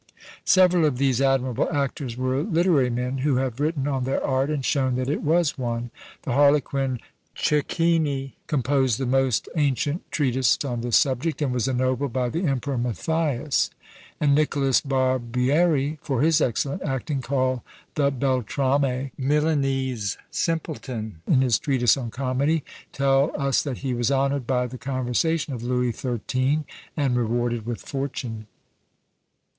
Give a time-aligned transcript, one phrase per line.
[0.45, 4.65] Several of these admirable actors were literary men, who have written on their art, and
[4.65, 5.91] shown that it was one.
[6.23, 6.99] The Harlequin
[7.35, 12.79] Cecchini composed the most ancient treatise on this subject, and was ennobled by the Emperor
[12.79, 13.69] Matthias;
[14.19, 17.61] and Nicholas Barbieri, for his excellent acting called
[17.93, 24.09] the Beltrame, a Milanese simpleton, in his treatise on comedy, tell us that he was
[24.11, 26.63] honoured by the conversation of Louis XIII.
[26.97, 28.47] and rewarded with fortune.